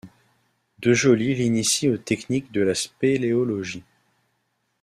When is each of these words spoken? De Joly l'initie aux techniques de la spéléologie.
De 0.79 0.93
Joly 0.93 1.35
l'initie 1.35 1.87
aux 1.91 1.97
techniques 1.99 2.51
de 2.51 2.61
la 2.61 2.73
spéléologie. 2.73 3.83